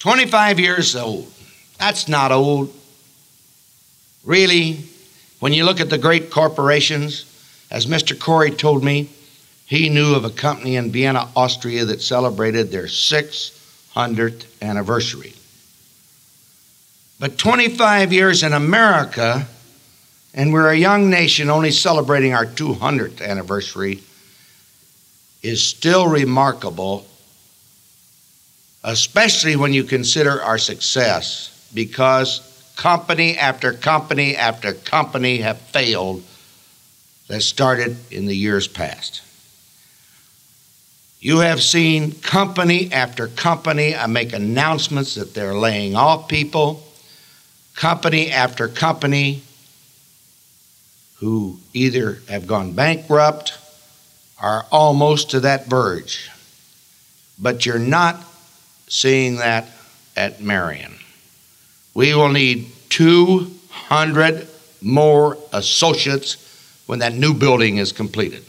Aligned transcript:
25 0.00 0.58
years 0.58 0.96
old. 0.96 1.30
That's 1.78 2.08
not 2.08 2.32
old. 2.32 2.74
Really, 4.24 4.80
when 5.38 5.52
you 5.52 5.64
look 5.64 5.80
at 5.80 5.88
the 5.88 5.98
great 5.98 6.30
corporations, 6.30 7.24
as 7.70 7.86
Mr. 7.86 8.18
Corey 8.18 8.50
told 8.50 8.82
me, 8.82 9.08
he 9.66 9.88
knew 9.88 10.14
of 10.14 10.24
a 10.24 10.30
company 10.30 10.76
in 10.76 10.90
Vienna, 10.90 11.28
Austria 11.36 11.84
that 11.84 12.02
celebrated 12.02 12.70
their 12.70 12.86
600th 12.86 14.44
anniversary. 14.60 15.34
But 17.20 17.38
25 17.38 18.12
years 18.12 18.42
in 18.42 18.52
America, 18.52 19.46
and 20.34 20.52
we're 20.52 20.70
a 20.70 20.76
young 20.76 21.08
nation 21.08 21.50
only 21.50 21.70
celebrating 21.70 22.34
our 22.34 22.46
200th 22.46 23.20
anniversary, 23.22 24.02
is 25.42 25.62
still 25.62 26.08
remarkable, 26.08 27.06
especially 28.82 29.56
when 29.56 29.72
you 29.72 29.84
consider 29.84 30.42
our 30.42 30.58
success, 30.58 31.70
because 31.74 32.72
company 32.76 33.36
after 33.36 33.72
company 33.72 34.36
after 34.36 34.72
company 34.72 35.38
have 35.38 35.58
failed 35.58 36.22
that 37.28 37.42
started 37.42 37.96
in 38.10 38.26
the 38.26 38.36
years 38.36 38.66
past. 38.66 39.22
You 41.20 41.40
have 41.40 41.62
seen 41.62 42.12
company 42.12 42.90
after 42.92 43.28
company 43.28 43.94
I 43.94 44.06
make 44.06 44.32
announcements 44.32 45.16
that 45.16 45.34
they're 45.34 45.54
laying 45.54 45.94
off 45.94 46.28
people, 46.28 46.82
company 47.76 48.30
after 48.30 48.68
company 48.68 49.42
who 51.16 51.58
either 51.74 52.22
have 52.30 52.46
gone 52.46 52.72
bankrupt 52.72 53.52
are 54.40 54.64
almost 54.72 55.30
to 55.30 55.40
that 55.40 55.66
verge. 55.66 56.30
But 57.38 57.66
you're 57.66 57.78
not 57.78 58.24
seeing 58.90 59.36
that 59.36 59.66
at 60.16 60.42
Marion. 60.42 60.94
We 61.94 62.14
will 62.14 62.28
need 62.28 62.70
200 62.90 64.46
more 64.82 65.38
associates 65.52 66.36
when 66.86 66.98
that 66.98 67.14
new 67.14 67.32
building 67.32 67.78
is 67.78 67.92
completed. 67.92 68.44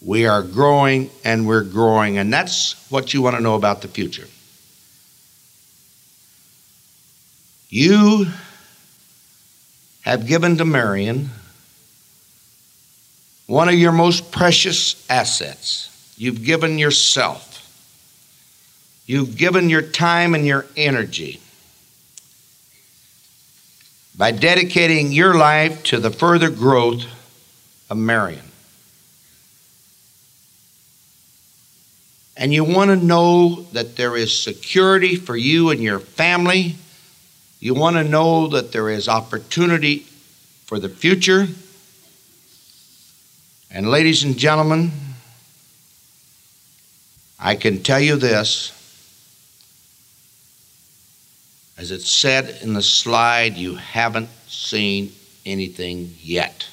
We 0.00 0.26
are 0.26 0.42
growing 0.42 1.10
and 1.24 1.46
we're 1.46 1.64
growing, 1.64 2.16
and 2.16 2.32
that's 2.32 2.90
what 2.90 3.12
you 3.12 3.22
want 3.22 3.36
to 3.36 3.42
know 3.42 3.56
about 3.56 3.82
the 3.82 3.88
future. 3.88 4.28
You 7.68 8.26
have 10.02 10.26
given 10.28 10.56
to 10.58 10.64
Marion 10.64 11.30
one 13.48 13.68
of 13.68 13.74
your 13.74 13.92
most 13.92 14.30
precious 14.30 15.04
assets. 15.10 16.14
You've 16.16 16.44
given 16.44 16.78
yourself. 16.78 17.55
You've 19.06 19.36
given 19.36 19.70
your 19.70 19.82
time 19.82 20.34
and 20.34 20.44
your 20.44 20.66
energy 20.76 21.40
by 24.16 24.32
dedicating 24.32 25.12
your 25.12 25.34
life 25.34 25.82
to 25.84 26.00
the 26.00 26.10
further 26.10 26.50
growth 26.50 27.04
of 27.88 27.96
Marion. 27.96 28.40
And 32.36 32.52
you 32.52 32.64
want 32.64 32.90
to 32.90 32.96
know 32.96 33.62
that 33.72 33.96
there 33.96 34.16
is 34.16 34.38
security 34.38 35.16
for 35.16 35.36
you 35.36 35.70
and 35.70 35.80
your 35.80 36.00
family. 36.00 36.76
You 37.60 37.74
want 37.74 37.96
to 37.96 38.04
know 38.04 38.48
that 38.48 38.72
there 38.72 38.90
is 38.90 39.08
opportunity 39.08 40.00
for 40.66 40.78
the 40.78 40.88
future. 40.88 41.46
And, 43.70 43.90
ladies 43.90 44.22
and 44.22 44.36
gentlemen, 44.36 44.90
I 47.38 47.54
can 47.54 47.82
tell 47.82 48.00
you 48.00 48.16
this. 48.16 48.75
As 51.78 51.90
it 51.90 52.02
said 52.02 52.62
in 52.62 52.72
the 52.72 52.82
slide, 52.82 53.56
you 53.56 53.74
haven't 53.74 54.30
seen 54.48 55.12
anything 55.44 56.14
yet. 56.20 56.66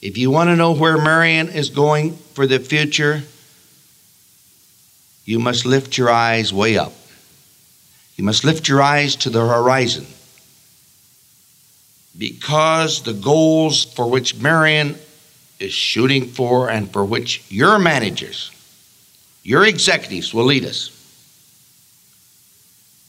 If 0.00 0.16
you 0.18 0.30
want 0.30 0.48
to 0.48 0.56
know 0.56 0.72
where 0.72 0.98
Marion 0.98 1.48
is 1.48 1.70
going 1.70 2.16
for 2.34 2.46
the 2.46 2.58
future, 2.58 3.22
you 5.24 5.38
must 5.38 5.64
lift 5.64 5.96
your 5.96 6.10
eyes 6.10 6.52
way 6.52 6.76
up. 6.76 6.92
You 8.16 8.24
must 8.24 8.44
lift 8.44 8.68
your 8.68 8.82
eyes 8.82 9.16
to 9.16 9.30
the 9.30 9.46
horizon 9.46 10.06
because 12.16 13.02
the 13.02 13.14
goals 13.14 13.84
for 13.84 14.08
which 14.08 14.36
Marion 14.36 14.96
is 15.58 15.72
shooting 15.72 16.26
for 16.26 16.68
and 16.68 16.92
for 16.92 17.04
which 17.04 17.44
your 17.48 17.78
managers, 17.78 18.50
your 19.42 19.64
executives 19.64 20.34
will 20.34 20.44
lead 20.44 20.64
us, 20.64 20.90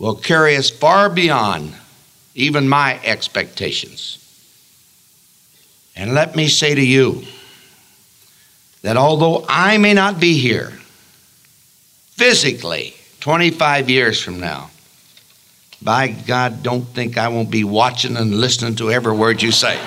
will 0.04 0.16
carry 0.16 0.58
us 0.58 0.70
far 0.70 1.10
beyond 1.10 1.74
even 2.36 2.68
my 2.68 3.00
expectations. 3.06 4.18
And 5.96 6.14
let 6.14 6.36
me 6.36 6.50
say 6.50 6.76
to 6.76 6.86
you 6.86 7.24
that 8.82 8.98
although 8.98 9.46
I 9.48 9.78
may 9.78 9.94
not 9.94 10.20
be 10.20 10.38
here 10.38 10.74
physically 12.18 12.96
25 13.22 13.90
years 13.90 14.22
from 14.22 14.42
now, 14.42 14.72
by 15.82 16.10
God, 16.10 16.64
don't 16.64 16.84
think 16.84 17.18
I 17.18 17.30
won't 17.30 17.50
be 17.50 17.64
watching 17.64 18.18
and 18.18 18.36
listening 18.36 18.76
to 18.76 18.92
every 18.92 19.16
word 19.16 19.42
you 19.42 19.54
say. 19.54 19.80